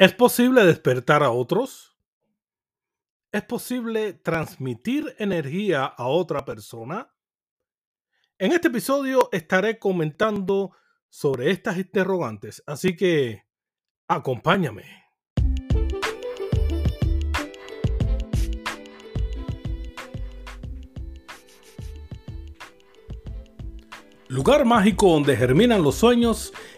¿Es 0.00 0.14
posible 0.14 0.64
despertar 0.64 1.24
a 1.24 1.32
otros? 1.32 1.96
¿Es 3.32 3.42
posible 3.42 4.12
transmitir 4.12 5.16
energía 5.18 5.86
a 5.86 6.06
otra 6.06 6.44
persona? 6.44 7.12
En 8.38 8.52
este 8.52 8.68
episodio 8.68 9.28
estaré 9.32 9.80
comentando 9.80 10.70
sobre 11.08 11.50
estas 11.50 11.78
interrogantes, 11.78 12.62
así 12.64 12.94
que 12.94 13.42
acompáñame. 14.06 14.84
Lugar 24.28 24.64
mágico 24.64 25.10
donde 25.10 25.36
germinan 25.36 25.82
los 25.82 25.96
sueños 25.96 26.52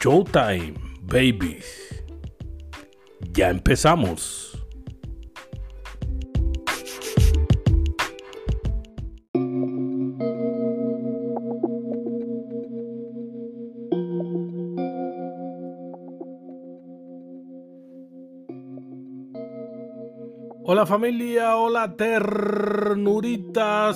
Showtime, 0.00 0.74
babies. 1.02 2.04
Ya 3.34 3.50
empezamos. 3.50 4.47
Hola 20.78 20.86
familia, 20.86 21.56
hola 21.56 21.96
ternuritas, 21.96 22.94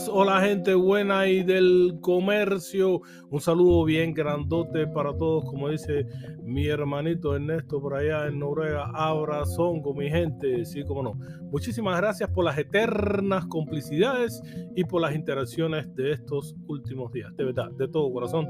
hola 0.09 0.41
gente 0.41 0.75
buena 0.75 1.29
y 1.29 1.45
del 1.45 1.99
comercio. 2.01 3.03
Un 3.31 3.41
saludo 3.41 3.85
bien 3.85 4.13
grandote 4.13 4.89
para 4.89 5.17
todos, 5.17 5.45
como 5.45 5.69
dice 5.69 6.09
mi 6.43 6.67
hermanito 6.67 7.37
Ernesto 7.37 7.81
por 7.81 7.95
allá 7.95 8.27
en 8.27 8.41
Noruega. 8.41 8.91
Abrazón 8.95 9.81
con 9.81 9.97
mi 9.97 10.11
gente, 10.11 10.65
sí, 10.65 10.83
como 10.83 11.05
no. 11.05 11.15
Muchísimas 11.53 11.97
gracias 11.99 12.29
por 12.31 12.47
las 12.47 12.59
eternas 12.59 13.47
complicidades 13.47 14.43
y 14.75 14.83
por 14.83 15.03
las 15.03 15.15
interacciones 15.15 15.95
de 15.95 16.11
estos 16.11 16.57
últimos 16.67 17.13
días. 17.13 17.33
De 17.37 17.45
verdad, 17.45 17.71
de 17.71 17.87
todo 17.87 18.13
corazón 18.13 18.49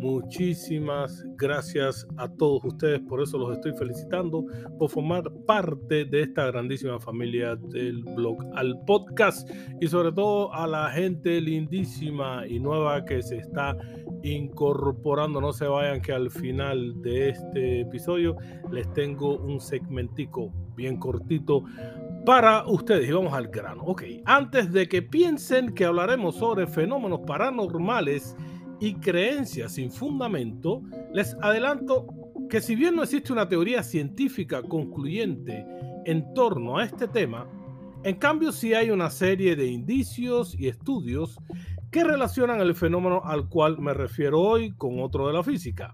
Muchísimas 0.00 1.22
gracias 1.36 2.08
a 2.16 2.26
todos 2.26 2.64
ustedes, 2.64 3.00
por 3.00 3.20
eso 3.20 3.36
los 3.36 3.52
estoy 3.52 3.74
felicitando 3.74 4.46
por 4.78 4.88
formar 4.88 5.30
parte 5.46 6.06
de 6.06 6.22
esta 6.22 6.46
grandísima 6.46 6.98
familia 6.98 7.54
del 7.54 8.02
blog 8.04 8.38
al 8.54 8.80
podcast 8.86 9.46
y 9.78 9.86
sobre 9.88 10.10
todo 10.12 10.54
a 10.54 10.66
la 10.66 10.88
gente 10.88 11.38
lindísima 11.38 12.46
y 12.46 12.58
nueva 12.58 13.04
que 13.04 13.20
se 13.20 13.36
está 13.36 13.76
incorporando. 14.22 15.38
No 15.38 15.52
se 15.52 15.66
vayan 15.66 16.00
que 16.00 16.12
al 16.12 16.30
final 16.30 17.02
de 17.02 17.28
este 17.28 17.80
episodio 17.82 18.36
les 18.72 18.90
tengo 18.94 19.36
un 19.36 19.60
segmentico 19.60 20.50
bien 20.76 20.96
cortito 20.96 21.62
para 22.24 22.66
ustedes 22.66 23.06
y 23.06 23.12
vamos 23.12 23.34
al 23.34 23.48
grano. 23.48 23.82
Ok, 23.84 24.04
antes 24.24 24.72
de 24.72 24.88
que 24.88 25.02
piensen 25.02 25.74
que 25.74 25.84
hablaremos 25.84 26.36
sobre 26.36 26.66
fenómenos 26.66 27.20
paranormales, 27.26 28.34
y 28.80 28.94
creencias 28.94 29.72
sin 29.72 29.90
fundamento, 29.90 30.82
les 31.12 31.36
adelanto 31.42 32.06
que 32.48 32.60
si 32.60 32.74
bien 32.74 32.96
no 32.96 33.02
existe 33.02 33.32
una 33.32 33.48
teoría 33.48 33.82
científica 33.82 34.62
concluyente 34.62 35.64
en 36.06 36.32
torno 36.34 36.78
a 36.78 36.84
este 36.84 37.06
tema, 37.06 37.46
en 38.02 38.16
cambio 38.16 38.50
sí 38.50 38.72
hay 38.72 38.90
una 38.90 39.10
serie 39.10 39.54
de 39.54 39.66
indicios 39.66 40.58
y 40.58 40.68
estudios 40.68 41.38
que 41.90 42.02
relacionan 42.02 42.60
el 42.60 42.74
fenómeno 42.74 43.20
al 43.24 43.48
cual 43.48 43.78
me 43.78 43.92
refiero 43.92 44.40
hoy 44.40 44.72
con 44.72 45.00
otro 45.00 45.26
de 45.26 45.34
la 45.34 45.42
física, 45.42 45.92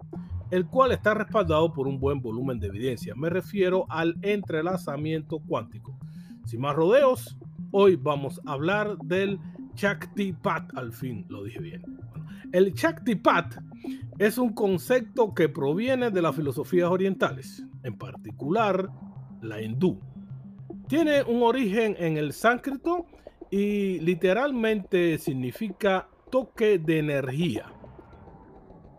el 0.51 0.67
cual 0.67 0.93
está 0.93 1.15
respaldado 1.15 1.73
por 1.73 1.89
un 1.89 1.99
buen 1.99 2.21
volumen 2.21 2.61
de 2.61 2.69
evidencia. 2.69 3.15
Me 3.17 3.29
refiero 3.29 3.87
al 3.89 4.15
entrelazamiento 4.23 5.41
cuántico. 5.41 5.99
Sin 6.45 6.61
más 6.61 6.77
rodeos, 6.77 7.37
hoy 7.73 7.97
vamos 7.97 8.41
a 8.47 8.53
hablar 8.53 8.97
del 8.99 9.41
Chakti-Pat, 9.77 10.77
al 10.77 10.93
fin 10.93 11.25
lo 11.29 11.45
dije 11.45 11.61
bien. 11.61 11.83
El 12.53 12.75
Chaktipat 12.75 13.57
es 14.19 14.39
un 14.39 14.53
concepto 14.53 15.35
que 15.35 15.49
proviene 15.49 16.11
de 16.11 16.23
las 16.23 16.35
filosofías 16.35 16.91
orientales, 16.91 17.65
en 17.83 17.97
particular 17.97 18.89
la 19.43 19.61
hindú. 19.61 20.01
Tiene 20.89 21.23
un 21.23 21.43
origen 21.43 21.95
en 21.99 22.17
el 22.17 22.33
sánscrito 22.33 23.07
y 23.51 24.01
literalmente 24.01 25.19
significa 25.19 26.09
toque 26.31 26.79
de 26.79 26.99
energía. 26.99 27.67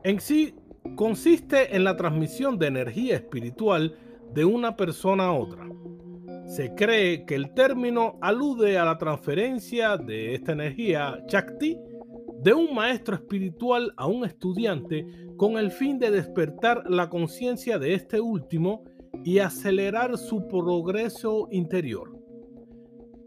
En 0.03 0.19
sí 0.19 0.55
consiste 0.95 1.75
en 1.75 1.83
la 1.83 1.97
transmisión 1.97 2.57
de 2.57 2.67
energía 2.67 3.15
espiritual 3.15 3.97
de 4.33 4.45
una 4.45 4.75
persona 4.75 5.25
a 5.25 5.31
otra. 5.31 5.67
Se 6.47 6.73
cree 6.75 7.25
que 7.25 7.35
el 7.35 7.53
término 7.53 8.17
alude 8.21 8.77
a 8.77 8.85
la 8.85 8.97
transferencia 8.97 9.97
de 9.97 10.33
esta 10.33 10.53
energía 10.53 11.21
Chakti 11.27 11.77
de 12.41 12.53
un 12.53 12.73
maestro 12.73 13.15
espiritual 13.15 13.93
a 13.97 14.07
un 14.07 14.23
estudiante 14.23 15.05
con 15.35 15.57
el 15.57 15.71
fin 15.71 15.99
de 15.99 16.09
despertar 16.09 16.89
la 16.89 17.09
conciencia 17.09 17.77
de 17.77 17.93
este 17.93 18.21
último 18.21 18.85
y 19.25 19.39
acelerar 19.39 20.17
su 20.17 20.47
progreso 20.47 21.49
interior. 21.51 22.17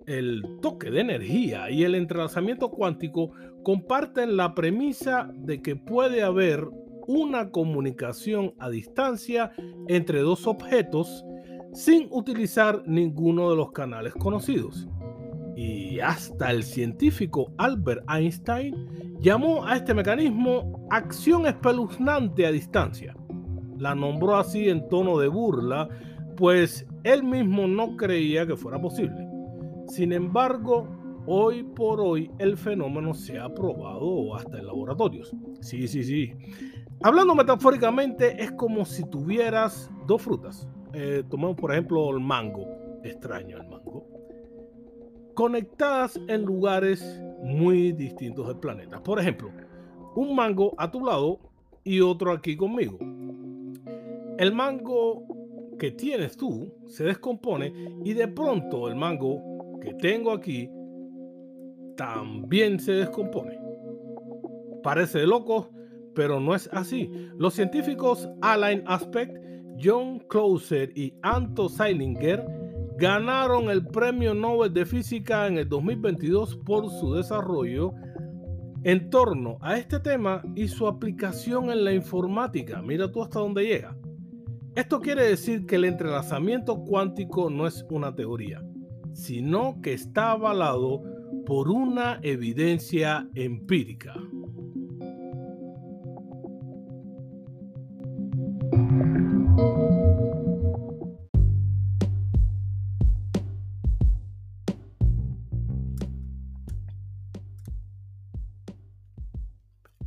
El 0.06 0.42
toque 0.62 0.90
de 0.90 1.00
energía 1.00 1.70
y 1.70 1.84
el 1.84 1.96
entrelazamiento 1.96 2.70
cuántico 2.70 3.32
comparten 3.62 4.38
la 4.38 4.54
premisa 4.54 5.30
de 5.34 5.60
que 5.60 5.76
puede 5.76 6.22
haber 6.22 6.66
una 7.06 7.50
comunicación 7.50 8.54
a 8.58 8.70
distancia 8.70 9.52
entre 9.88 10.20
dos 10.20 10.46
objetos 10.46 11.24
sin 11.72 12.08
utilizar 12.10 12.82
ninguno 12.86 13.50
de 13.50 13.56
los 13.56 13.72
canales 13.72 14.14
conocidos 14.14 14.88
y 15.60 16.00
hasta 16.00 16.50
el 16.50 16.62
científico 16.62 17.52
Albert 17.58 18.02
Einstein 18.08 18.74
llamó 19.20 19.66
a 19.66 19.76
este 19.76 19.92
mecanismo 19.92 20.86
acción 20.90 21.46
espeluznante 21.46 22.46
a 22.46 22.52
distancia. 22.52 23.14
La 23.76 23.94
nombró 23.94 24.36
así 24.36 24.70
en 24.70 24.88
tono 24.88 25.18
de 25.18 25.28
burla, 25.28 25.88
pues 26.36 26.86
él 27.04 27.22
mismo 27.22 27.66
no 27.66 27.96
creía 27.96 28.46
que 28.46 28.56
fuera 28.56 28.80
posible. 28.80 29.26
Sin 29.88 30.12
embargo, 30.12 30.88
hoy 31.26 31.62
por 31.62 32.00
hoy 32.00 32.30
el 32.38 32.56
fenómeno 32.56 33.12
se 33.12 33.38
ha 33.38 33.52
probado 33.52 34.34
hasta 34.34 34.58
en 34.58 34.66
laboratorios. 34.66 35.34
Sí, 35.60 35.86
sí, 35.88 36.04
sí. 36.04 36.32
Hablando 37.02 37.34
metafóricamente, 37.34 38.42
es 38.42 38.52
como 38.52 38.86
si 38.86 39.04
tuvieras 39.10 39.90
dos 40.06 40.22
frutas. 40.22 40.66
Eh, 40.92 41.22
tomemos 41.28 41.56
por 41.56 41.72
ejemplo 41.72 42.10
el 42.10 42.20
mango. 42.20 42.66
Extraño 43.02 43.56
el 43.56 43.66
mango 43.66 44.20
conectadas 45.40 46.20
en 46.28 46.42
lugares 46.42 47.22
muy 47.42 47.92
distintos 47.92 48.46
del 48.46 48.58
planeta. 48.58 49.02
Por 49.02 49.18
ejemplo, 49.18 49.50
un 50.14 50.34
mango 50.34 50.74
a 50.76 50.90
tu 50.90 51.02
lado 51.02 51.38
y 51.82 52.02
otro 52.02 52.32
aquí 52.32 52.58
conmigo. 52.58 52.98
El 54.36 54.52
mango 54.52 55.24
que 55.78 55.92
tienes 55.92 56.36
tú 56.36 56.70
se 56.86 57.04
descompone 57.04 57.72
y 58.04 58.12
de 58.12 58.28
pronto 58.28 58.86
el 58.86 58.96
mango 58.96 59.78
que 59.80 59.94
tengo 59.94 60.32
aquí 60.32 60.70
también 61.96 62.78
se 62.78 62.92
descompone. 62.92 63.58
Parece 64.82 65.26
loco, 65.26 65.70
pero 66.14 66.38
no 66.38 66.54
es 66.54 66.68
así. 66.70 67.10
Los 67.38 67.54
científicos 67.54 68.28
Alain 68.42 68.82
Aspect, 68.86 69.38
John 69.82 70.18
Closer 70.28 70.92
y 70.96 71.14
Anto 71.22 71.68
Seilinger 71.68 72.44
ganaron 72.98 73.70
el 73.70 73.86
Premio 73.86 74.34
Nobel 74.34 74.72
de 74.74 74.84
Física 74.84 75.46
en 75.46 75.58
el 75.58 75.68
2022 75.68 76.56
por 76.58 76.90
su 76.90 77.14
desarrollo 77.14 77.92
en 78.84 79.10
torno 79.10 79.58
a 79.60 79.76
este 79.76 80.00
tema 80.00 80.42
y 80.54 80.68
su 80.68 80.86
aplicación 80.86 81.70
en 81.70 81.84
la 81.84 81.92
informática. 81.92 82.82
Mira 82.82 83.10
tú 83.10 83.22
hasta 83.22 83.40
dónde 83.40 83.64
llega. 83.64 83.96
Esto 84.74 85.00
quiere 85.00 85.24
decir 85.24 85.66
que 85.66 85.76
el 85.76 85.84
entrelazamiento 85.84 86.84
cuántico 86.84 87.50
no 87.50 87.66
es 87.66 87.84
una 87.90 88.14
teoría, 88.14 88.62
sino 89.12 89.80
que 89.82 89.92
está 89.92 90.32
avalado 90.32 91.02
por 91.44 91.70
una 91.70 92.20
evidencia 92.22 93.28
empírica. 93.34 94.14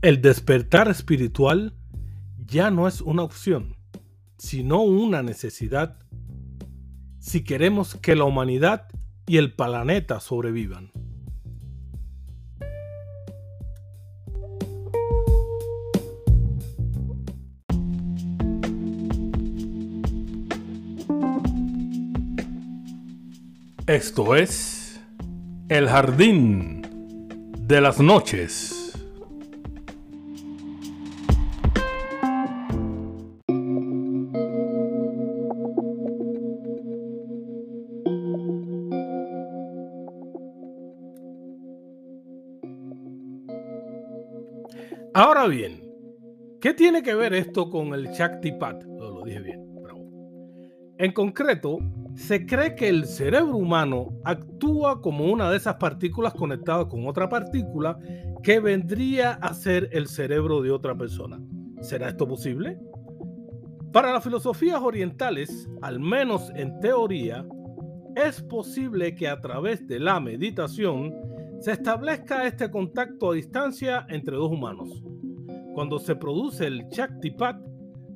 El 0.04 0.22
despertar 0.22 0.90
espiritual 0.90 1.78
ya 2.38 2.70
no 2.70 2.90
es 2.90 3.00
una 3.00 3.24
opción, 3.24 3.78
sino 4.38 4.82
una 4.82 5.24
necesidad 5.24 5.98
si 7.20 7.46
queremos 7.46 7.96
que 7.96 8.18
la 8.18 8.26
humanidad 8.26 8.90
y 9.26 9.38
el 9.38 9.54
planeta 9.54 10.20
sobrevivan. 10.20 10.92
Esto 23.88 24.36
es 24.36 25.00
El 25.70 25.88
Jardín 25.88 26.82
de 27.58 27.80
las 27.80 28.02
Noches. 28.02 28.83
Ahora 45.16 45.46
bien, 45.46 45.80
¿qué 46.60 46.74
tiene 46.74 47.04
que 47.04 47.14
ver 47.14 47.36
esto 47.36 47.70
con 47.70 47.94
el 47.94 48.08
Shaktipat? 48.08 48.84
Lo, 48.84 49.24
dije 49.24 49.42
bien, 49.42 49.64
En 50.98 51.12
concreto, 51.12 51.78
se 52.16 52.48
cree 52.48 52.74
que 52.74 52.90
el 52.90 53.06
cerebro 53.06 53.58
humano 53.58 54.20
actúa 54.24 55.02
como 55.02 55.26
una 55.26 55.52
de 55.52 55.58
esas 55.58 55.76
partículas 55.76 56.34
conectadas 56.34 56.88
con 56.88 57.08
otra 57.08 57.30
partícula 57.30 58.00
que 58.42 58.60
vendría 58.60 59.34
a 59.34 59.54
ser 59.54 59.88
el 59.92 60.08
cerebro 60.08 60.64
de 60.64 60.72
otra 60.72 60.96
persona. 60.96 61.40
¿Será 61.82 62.10
esto 62.10 62.28
posible? 62.28 62.80
Para 63.92 64.14
las 64.14 64.24
filosofías 64.24 64.82
orientales, 64.82 65.70
al 65.84 66.00
menos 66.00 66.52
en 66.56 66.80
teoría, 66.80 67.46
es 68.16 68.42
posible 68.42 69.14
que 69.14 69.28
a 69.28 69.40
través 69.40 69.86
de 69.88 70.00
la 70.00 70.20
meditación 70.20 71.14
se 71.64 71.72
establezca 71.72 72.46
este 72.46 72.70
contacto 72.70 73.32
a 73.32 73.36
distancia 73.36 74.06
entre 74.10 74.36
dos 74.36 74.52
humanos. 74.52 75.02
Cuando 75.74 75.98
se 75.98 76.14
produce 76.14 76.68
el 76.68 76.90
Shaktipat, 76.90 77.56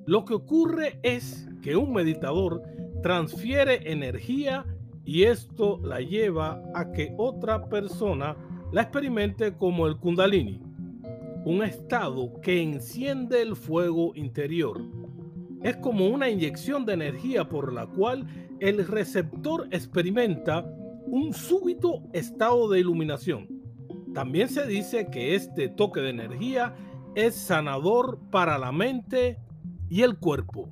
lo 0.06 0.26
que 0.26 0.34
ocurre 0.34 1.00
es 1.02 1.48
que 1.62 1.78
un 1.78 1.94
meditador 1.94 2.62
transfiere 3.02 3.90
energía 3.90 4.66
y 5.06 5.24
esto 5.24 5.80
la 5.82 6.02
lleva 6.02 6.62
a 6.76 6.92
que 6.92 7.14
otra 7.18 7.70
persona 7.70 8.36
la 8.74 8.82
experimente 8.82 9.56
como 9.56 9.88
el 9.88 9.96
Kundalini, 9.96 10.62
un 11.46 11.64
estado 11.64 12.42
que 12.42 12.62
enciende 12.62 13.42
el 13.42 13.56
fuego 13.56 14.12
interior. 14.16 14.82
Es 15.64 15.78
como 15.78 16.10
una 16.10 16.30
inyección 16.30 16.86
de 16.86 16.96
energía 16.96 17.48
por 17.48 17.72
la 17.72 17.88
cual 17.88 18.28
el 18.60 18.86
receptor 18.86 19.70
experimenta 19.72 20.70
un 21.08 21.34
súbito 21.34 22.04
estado 22.14 22.70
de 22.70 22.80
iluminación. 22.80 23.48
También 24.14 24.50
se 24.50 24.68
dice 24.68 25.10
que 25.10 25.36
este 25.36 25.70
toque 25.70 26.02
de 26.02 26.10
energía 26.10 26.76
es 27.16 27.36
sanador 27.36 28.20
para 28.30 28.58
la 28.58 28.72
mente 28.72 29.40
y 29.90 30.02
el 30.02 30.18
cuerpo. 30.18 30.70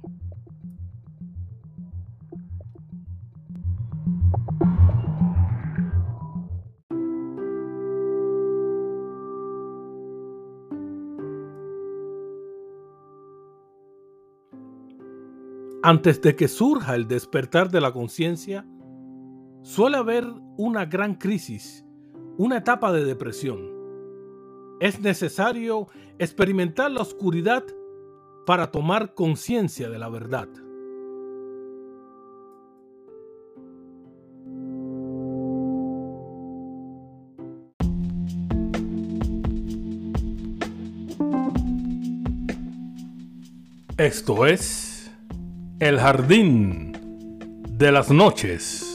Antes 15.82 16.20
de 16.20 16.36
que 16.36 16.48
surja 16.48 16.96
el 16.96 17.08
despertar 17.08 17.70
de 17.70 17.80
la 17.80 17.94
conciencia, 17.94 18.66
suele 19.66 19.98
haber 19.98 20.28
una 20.58 20.86
gran 20.86 21.16
crisis, 21.16 21.84
una 22.38 22.58
etapa 22.58 22.94
de 22.94 23.04
depresión. 23.04 23.74
Es 24.80 25.00
necesario 25.00 25.88
experimentar 26.20 26.92
la 26.92 27.02
oscuridad 27.02 27.64
para 28.46 28.70
tomar 28.70 29.16
conciencia 29.16 29.90
de 29.90 29.98
la 29.98 30.08
verdad. 30.10 30.48
Esto 43.98 44.46
es 44.46 45.12
El 45.80 46.00
Jardín 46.00 46.92
de 47.68 47.92
las 47.92 48.12
Noches. 48.12 48.95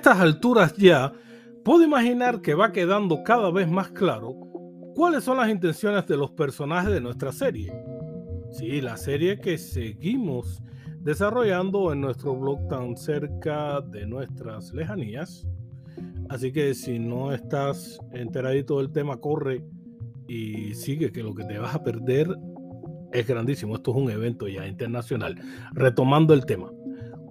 Estas 0.00 0.18
alturas 0.18 0.74
ya 0.78 1.12
puedo 1.62 1.84
imaginar 1.84 2.40
que 2.40 2.54
va 2.54 2.72
quedando 2.72 3.22
cada 3.22 3.50
vez 3.50 3.68
más 3.68 3.90
claro 3.90 4.34
cuáles 4.94 5.24
son 5.24 5.36
las 5.36 5.50
intenciones 5.50 6.06
de 6.06 6.16
los 6.16 6.30
personajes 6.30 6.90
de 6.90 7.02
nuestra 7.02 7.32
serie. 7.32 7.70
Sí, 8.50 8.80
la 8.80 8.96
serie 8.96 9.38
que 9.38 9.58
seguimos 9.58 10.62
desarrollando 11.00 11.92
en 11.92 12.00
nuestro 12.00 12.34
blog 12.34 12.66
tan 12.68 12.96
cerca 12.96 13.82
de 13.82 14.06
nuestras 14.06 14.72
lejanías. 14.72 15.46
Así 16.30 16.50
que 16.50 16.72
si 16.72 16.98
no 16.98 17.34
estás 17.34 18.00
enteradito 18.14 18.78
del 18.78 18.92
tema, 18.92 19.18
corre 19.18 19.62
y 20.28 20.72
sigue 20.74 21.12
que 21.12 21.22
lo 21.22 21.34
que 21.34 21.44
te 21.44 21.58
vas 21.58 21.74
a 21.74 21.84
perder 21.84 22.34
es 23.12 23.26
grandísimo. 23.26 23.76
Esto 23.76 23.90
es 23.90 23.96
un 23.98 24.10
evento 24.10 24.48
ya 24.48 24.66
internacional. 24.66 25.36
Retomando 25.74 26.32
el 26.32 26.46
tema 26.46 26.72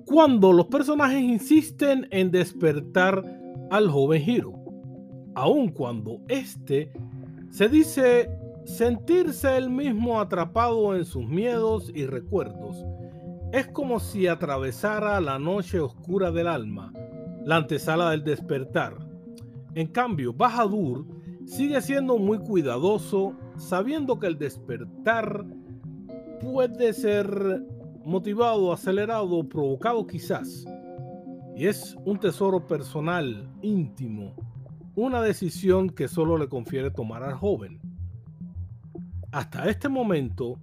cuando 0.09 0.51
los 0.51 0.65
personajes 0.65 1.21
insisten 1.21 2.07
en 2.09 2.31
despertar 2.31 3.23
al 3.69 3.91
joven 3.91 4.23
Hiro, 4.27 4.53
aun 5.35 5.69
cuando 5.69 6.19
éste 6.27 6.91
se 7.51 7.69
dice 7.69 8.27
sentirse 8.65 9.55
él 9.55 9.69
mismo 9.69 10.19
atrapado 10.19 10.95
en 10.95 11.05
sus 11.05 11.27
miedos 11.27 11.91
y 11.93 12.07
recuerdos. 12.07 12.83
Es 13.53 13.67
como 13.67 13.99
si 13.99 14.25
atravesara 14.25 15.21
la 15.21 15.37
noche 15.37 15.79
oscura 15.79 16.31
del 16.31 16.47
alma, 16.47 16.91
la 17.45 17.57
antesala 17.57 18.09
del 18.09 18.23
despertar. 18.23 18.97
En 19.75 19.85
cambio, 19.85 20.33
Bahadur 20.33 21.05
sigue 21.45 21.79
siendo 21.83 22.17
muy 22.17 22.39
cuidadoso, 22.39 23.35
sabiendo 23.57 24.17
que 24.17 24.25
el 24.25 24.39
despertar 24.39 25.45
puede 26.41 26.93
ser 26.93 27.63
motivado, 28.09 28.73
acelerado, 28.73 29.47
provocado 29.47 30.05
quizás. 30.05 30.65
Y 31.55 31.67
es 31.67 31.95
un 32.05 32.19
tesoro 32.19 32.67
personal, 32.67 33.49
íntimo, 33.61 34.35
una 34.95 35.21
decisión 35.21 35.89
que 35.89 36.07
solo 36.07 36.37
le 36.37 36.49
confiere 36.49 36.91
tomar 36.91 37.23
al 37.23 37.35
joven. 37.35 37.79
Hasta 39.31 39.69
este 39.69 39.87
momento, 39.87 40.59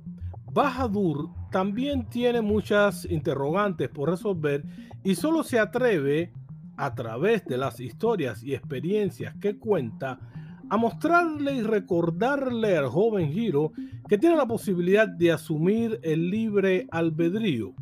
Bahadur 0.53 1.31
también 1.51 2.09
tiene 2.09 2.41
muchas 2.41 3.05
interrogantes 3.05 3.89
por 3.89 4.11
resolver 4.11 4.65
y 5.05 5.15
solo 5.15 5.43
se 5.45 5.59
atreve, 5.59 6.33
a 6.77 6.95
través 6.95 7.45
de 7.47 7.57
las 7.57 7.81
historias 7.81 8.43
y 8.43 8.55
experiencias 8.55 9.35
que 9.37 9.59
cuenta, 9.59 10.19
a 10.69 10.77
mostrarle 10.77 11.55
y 11.55 11.63
recordarle 11.63 12.77
al 12.77 12.89
joven 12.89 13.31
Hiro 13.33 13.73
que 14.09 14.19
tiene 14.19 14.37
la 14.37 14.47
posibilidad 14.47 15.09
de 15.09 15.33
asumir 15.33 16.01
el 16.03 16.31
libre 16.31 16.87
albedrío. 16.91 17.75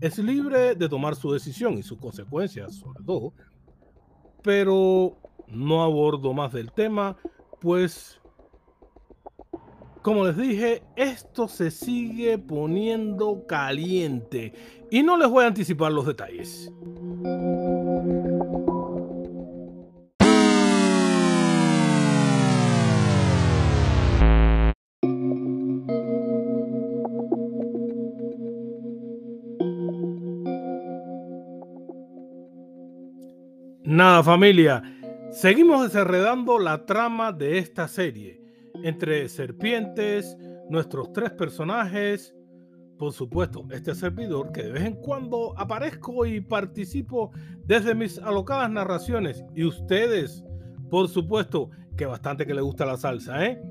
Es 0.00 0.18
libre 0.18 0.74
de 0.74 0.88
tomar 0.88 1.16
su 1.16 1.32
decisión 1.32 1.78
y 1.78 1.82
sus 1.82 1.98
consecuencias, 1.98 2.74
sobre 2.74 3.02
todo, 3.04 3.32
pero 4.42 5.16
no 5.48 5.82
abordo 5.82 6.32
más 6.32 6.52
del 6.52 6.72
tema, 6.72 7.16
pues, 7.60 8.20
como 10.02 10.24
les 10.26 10.36
dije, 10.36 10.82
esto 10.96 11.48
se 11.48 11.70
sigue 11.70 12.38
poniendo 12.38 13.46
caliente 13.46 14.52
y 14.90 15.02
no 15.02 15.16
les 15.16 15.28
voy 15.28 15.44
a 15.44 15.48
anticipar 15.48 15.92
los 15.92 16.06
detalles. 16.06 16.70
Nada 33.86 34.20
familia, 34.24 34.82
seguimos 35.30 35.84
desenredando 35.84 36.58
la 36.58 36.84
trama 36.86 37.30
de 37.30 37.58
esta 37.58 37.86
serie. 37.86 38.42
Entre 38.82 39.28
serpientes, 39.28 40.36
nuestros 40.68 41.12
tres 41.12 41.30
personajes, 41.30 42.34
por 42.98 43.12
supuesto, 43.12 43.64
este 43.70 43.94
servidor 43.94 44.50
que 44.50 44.64
de 44.64 44.72
vez 44.72 44.82
en 44.86 44.96
cuando 44.96 45.56
aparezco 45.56 46.26
y 46.26 46.40
participo 46.40 47.30
desde 47.64 47.94
mis 47.94 48.18
alocadas 48.18 48.68
narraciones. 48.72 49.44
Y 49.54 49.62
ustedes, 49.62 50.42
por 50.90 51.06
supuesto, 51.06 51.70
que 51.96 52.06
bastante 52.06 52.44
que 52.44 52.54
les 52.54 52.64
gusta 52.64 52.86
la 52.86 52.96
salsa, 52.96 53.46
¿eh? 53.46 53.62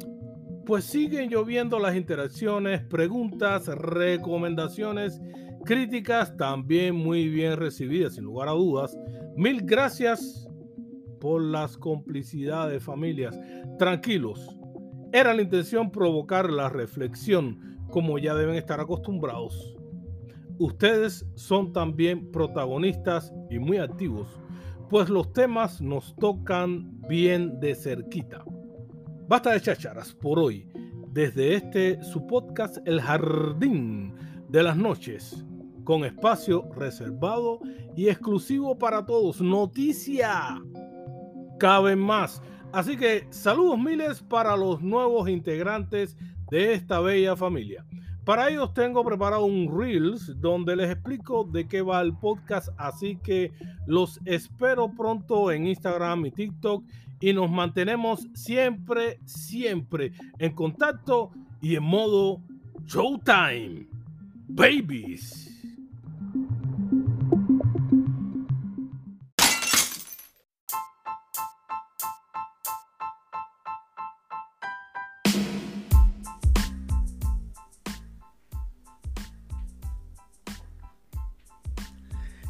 Pues 0.66 0.86
siguen 0.86 1.30
lloviendo 1.30 1.78
las 1.78 1.94
interacciones, 1.94 2.82
preguntas, 2.84 3.68
recomendaciones, 3.68 5.22
críticas 5.66 6.38
también 6.38 6.96
muy 6.96 7.28
bien 7.28 7.58
recibidas, 7.58 8.16
sin 8.16 8.24
lugar 8.24 8.48
a 8.48 8.52
dudas. 8.52 8.98
Mil 9.36 9.62
gracias 9.64 10.48
por 11.20 11.42
las 11.42 11.78
complicidades, 11.78 12.84
familias. 12.84 13.38
Tranquilos, 13.78 14.56
era 15.12 15.34
la 15.34 15.42
intención 15.42 15.92
provocar 15.92 16.50
la 16.50 16.70
reflexión, 16.70 17.78
como 17.90 18.18
ya 18.20 18.36
deben 18.36 18.56
estar 18.56 18.80
acostumbrados. 18.80 19.76
Ustedes 20.58 21.26
son 21.36 21.74
también 21.74 22.32
protagonistas 22.32 23.34
y 23.50 23.60
muy 23.60 23.78
activos, 23.78 24.40
pues 24.90 25.10
los 25.10 25.34
temas 25.34 25.82
nos 25.82 26.16
tocan 26.16 27.02
bien 27.10 27.60
de 27.60 27.76
cerquita. 27.76 28.44
Basta 29.28 29.52
de 29.52 29.62
chacharas 29.62 30.14
por 30.14 30.40
hoy, 30.40 30.70
desde 31.12 31.56
este 31.56 32.02
su 32.04 32.26
podcast 32.28 32.78
El 32.86 33.02
Jardín 33.02 34.14
de 34.50 34.64
las 34.64 34.78
Noches, 34.78 35.46
con 35.86 36.04
espacio 36.04 36.68
reservado 36.76 37.62
y 37.96 38.10
exclusivo 38.10 38.78
para 38.78 39.06
todos. 39.06 39.40
Noticia, 39.40 40.62
caben 41.58 42.00
más 42.00 42.42
Así 42.76 42.98
que 42.98 43.26
saludos 43.30 43.80
miles 43.80 44.22
para 44.22 44.58
los 44.58 44.82
nuevos 44.82 45.30
integrantes 45.30 46.18
de 46.52 46.74
esta 46.74 47.00
bella 47.00 47.34
familia. 47.38 47.86
Para 48.26 48.50
ellos 48.50 48.74
tengo 48.74 49.02
preparado 49.02 49.46
un 49.46 49.74
Reels 49.80 50.34
donde 50.42 50.76
les 50.76 50.92
explico 50.92 51.46
de 51.46 51.70
qué 51.70 51.82
va 51.82 52.02
el 52.02 52.14
podcast, 52.18 52.68
así 52.76 53.18
que 53.24 53.54
los 53.88 54.20
espero 54.26 54.92
pronto 54.94 55.54
en 55.54 55.68
Instagram 55.68 56.26
y 56.26 56.32
TikTok 56.32 56.84
y 57.22 57.32
nos 57.32 57.50
mantenemos 57.50 58.28
siempre, 58.34 59.20
siempre 59.24 60.12
en 60.38 60.54
contacto 60.54 61.32
y 61.62 61.78
en 61.78 61.84
modo 61.84 62.42
Showtime. 62.88 63.88
Babies. 64.50 65.55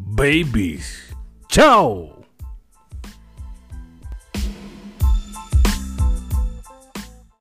babies. 0.00 1.12
Chao. 1.48 2.19